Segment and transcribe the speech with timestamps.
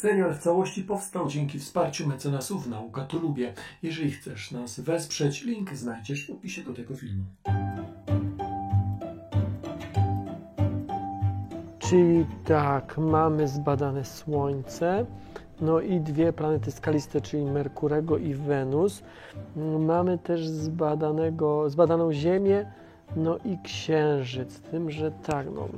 [0.00, 3.52] Serial w całości powstał dzięki wsparciu mecenasów Nauka to Lubię.
[3.82, 7.24] Jeżeli chcesz nas wesprzeć, link znajdziesz w opisie do tego filmu.
[11.78, 15.06] Czyli tak, mamy zbadane Słońce,
[15.60, 19.02] no i dwie planety skaliste, czyli Merkurego i Wenus.
[19.78, 22.72] Mamy też zbadanego, zbadaną Ziemię,
[23.16, 24.60] no i Księżyc.
[24.60, 25.68] Tym, że tak, no,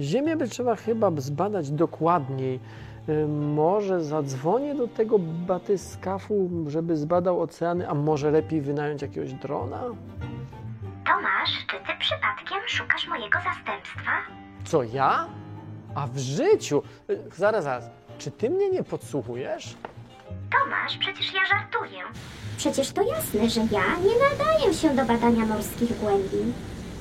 [0.00, 2.60] Ziemię by trzeba chyba zbadać dokładniej.
[3.08, 9.82] Y, Może zadzwonię do tego batyskafu, żeby zbadał oceany, a może lepiej wynająć jakiegoś drona?
[11.06, 14.12] Tomasz, czy ty przypadkiem szukasz mojego zastępstwa?
[14.64, 15.26] Co ja?
[15.94, 16.82] A w życiu?
[17.10, 17.84] Y, Zaraz, zaraz.
[18.18, 19.76] Czy ty mnie nie podsłuchujesz?
[20.52, 22.02] Tomasz, przecież ja żartuję.
[22.56, 26.52] Przecież to jasne, że ja nie nadaję się do badania morskich głębin.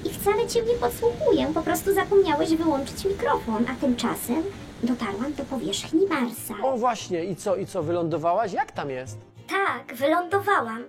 [0.05, 4.43] I wcale cię nie podsłuchuję, po prostu zapomniałeś wyłączyć mikrofon, a tymczasem
[4.84, 6.54] dotarłam do powierzchni Marsa.
[6.63, 8.54] O właśnie, i co, i co, wylądowałaś?
[8.54, 9.18] Jak tam jest?
[9.49, 10.84] Tak, wylądowałam.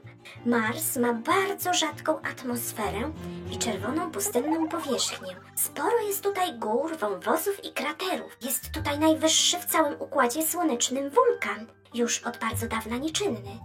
[0.47, 3.13] Mars ma bardzo rzadką atmosferę
[3.53, 5.37] i czerwoną pustynną powierzchnię.
[5.55, 8.37] Sporo jest tutaj gór, wąwozów i kraterów.
[8.43, 13.59] Jest tutaj najwyższy w całym układzie słonecznym wulkan, już od bardzo dawna nieczynny.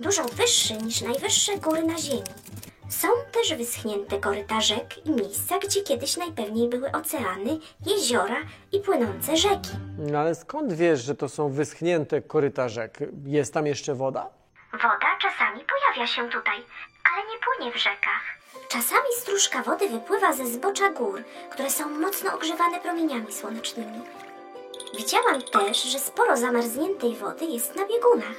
[0.00, 2.22] Dużo wyższy niż najwyższe góry na Ziemi.
[3.00, 8.36] Są też wyschnięte koryta rzek i miejsca, gdzie kiedyś najpewniej były oceany, jeziora
[8.72, 9.70] i płynące rzeki.
[9.98, 12.98] No ale skąd wiesz, że to są wyschnięte koryta rzek?
[13.26, 14.30] Jest tam jeszcze woda?
[14.72, 16.56] Woda czasami pojawia się tutaj,
[17.12, 18.22] ale nie płynie w rzekach.
[18.68, 24.00] Czasami stróżka wody wypływa ze zbocza gór, które są mocno ogrzewane promieniami słonecznymi.
[24.96, 28.36] Widziałam też, że sporo zamarzniętej wody jest na biegunach,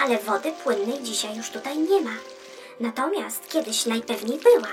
[0.00, 2.10] ale wody płynnej dzisiaj już tutaj nie ma.
[2.80, 4.68] Natomiast kiedyś najpewniej była.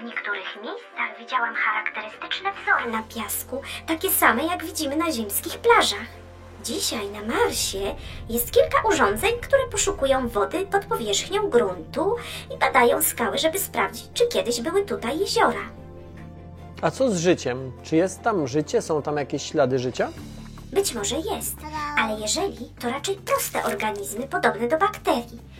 [0.00, 6.06] W niektórych miejscach widziałam charakterystyczne wzory na piasku, takie same jak widzimy na ziemskich plażach.
[6.64, 7.94] Dzisiaj na Marsie
[8.28, 12.16] jest kilka urządzeń, które poszukują wody pod powierzchnią gruntu
[12.54, 15.70] i badają skały, żeby sprawdzić, czy kiedyś były tutaj jeziora.
[16.82, 17.72] A co z życiem?
[17.82, 18.82] Czy jest tam życie?
[18.82, 20.08] Są tam jakieś ślady życia?
[20.72, 21.56] Być może jest,
[21.98, 25.53] ale jeżeli, to raczej proste organizmy podobne do bakterii.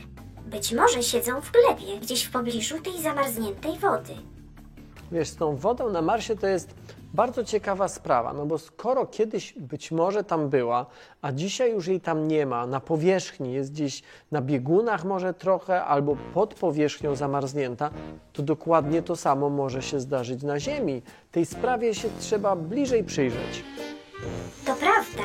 [0.54, 4.14] Być może siedzą w glebie, gdzieś w pobliżu tej zamarzniętej wody.
[5.12, 6.74] Wiesz, z tą wodą na Marsie to jest
[7.14, 10.86] bardzo ciekawa sprawa, no bo skoro kiedyś być może tam była,
[11.22, 15.84] a dzisiaj już jej tam nie ma, na powierzchni jest gdzieś na biegunach może trochę,
[15.84, 17.90] albo pod powierzchnią zamarznięta,
[18.32, 21.02] to dokładnie to samo może się zdarzyć na Ziemi.
[21.32, 23.64] Tej sprawie się trzeba bliżej przyjrzeć.
[24.66, 25.22] To prawda,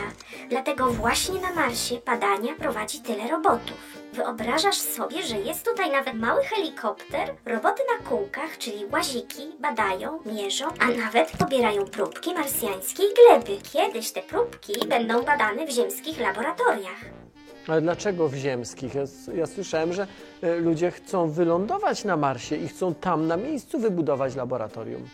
[0.49, 3.98] dlatego właśnie na Marsie badania prowadzi tyle robotów.
[4.13, 7.35] Wyobrażasz sobie, że jest tutaj nawet mały helikopter?
[7.45, 13.61] Roboty na kółkach, czyli łaziki, badają, mierzą, a nawet pobierają próbki marsjańskiej gleby.
[13.73, 17.05] Kiedyś te próbki będą badane w ziemskich laboratoriach.
[17.67, 18.95] Ale dlaczego w ziemskich?
[18.95, 19.01] Ja,
[19.35, 20.07] ja słyszałem, że
[20.41, 25.07] e, ludzie chcą wylądować na Marsie i chcą tam na miejscu wybudować laboratorium.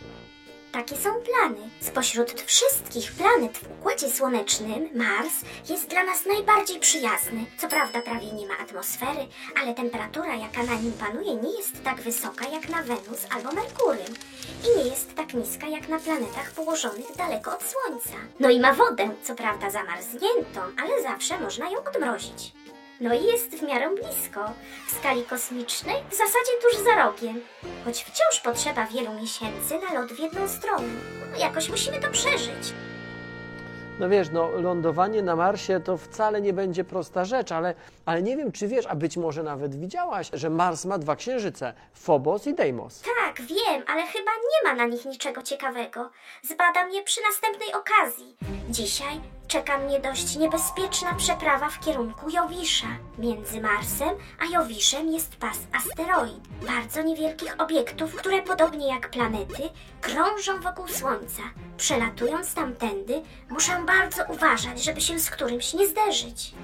[0.72, 1.70] Takie są plany.
[1.80, 5.34] Spośród wszystkich planet w Układzie Słonecznym Mars
[5.68, 7.46] jest dla nas najbardziej przyjazny.
[7.58, 9.26] Co prawda prawie nie ma atmosfery,
[9.62, 14.04] ale temperatura jaka na nim panuje nie jest tak wysoka jak na Wenus albo Merkury.
[14.64, 18.18] I nie jest tak niska jak na planetach położonych daleko od Słońca.
[18.40, 22.52] No i ma wodę, co prawda zamarzniętą, ale zawsze można ją odmrozić.
[23.00, 24.52] No i jest w miarę blisko.
[24.88, 27.40] W skali kosmicznej w zasadzie tuż za rogiem.
[27.84, 30.88] Choć wciąż potrzeba wielu miesięcy na lot w jedną stronę.
[31.32, 32.72] No, jakoś musimy to przeżyć.
[34.00, 37.74] No wiesz, no lądowanie na Marsie to wcale nie będzie prosta rzecz, ale,
[38.06, 41.74] ale nie wiem, czy wiesz, a być może nawet widziałaś, że Mars ma dwa księżyce,
[41.94, 43.02] Phobos i Deimos.
[43.02, 46.10] Tak, wiem, ale chyba nie ma na nich niczego ciekawego.
[46.42, 48.36] Zbadam je przy następnej okazji.
[48.70, 52.86] Dzisiaj czeka mnie dość niebezpieczna przeprawa w kierunku Jowisza.
[53.18, 54.08] Między Marsem
[54.40, 56.40] a Jowiszem jest pas asteroid.
[56.66, 59.62] Bardzo niewielkich obiektów, które podobnie jak planety
[60.00, 61.42] krążą wokół Słońca.
[61.76, 66.54] Przelatując tamtędy, muszę bardzo uważać, żeby się z którymś nie zderzyć.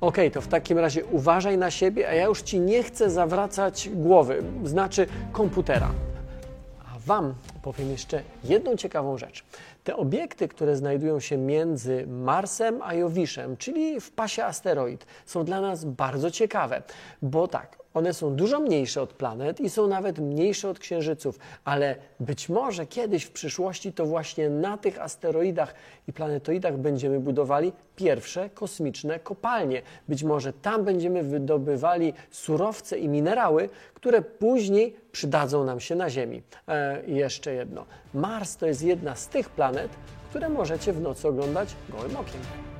[0.00, 3.88] Okej, to w takim razie uważaj na siebie, a ja już ci nie chcę zawracać
[3.88, 5.90] głowy, znaczy komputera.
[6.94, 7.34] A Wam
[7.72, 9.44] powiem jeszcze jedną ciekawą rzecz.
[9.84, 15.60] Te obiekty, które znajdują się między Marsem a Jowiszem, czyli w pasie asteroid, są dla
[15.60, 16.82] nas bardzo ciekawe,
[17.22, 21.96] bo tak, one są dużo mniejsze od planet i są nawet mniejsze od księżyców, ale
[22.20, 25.74] być może kiedyś w przyszłości to właśnie na tych asteroidach
[26.08, 29.82] i planetoidach będziemy budowali pierwsze kosmiczne kopalnie.
[30.08, 36.42] Być może tam będziemy wydobywali surowce i minerały, które później przydadzą nam się na Ziemi.
[36.68, 37.84] E, jeszcze jedno.
[38.14, 39.90] Mars to jest jedna z tych planet,
[40.30, 42.77] które możecie w nocy oglądać gołym okiem.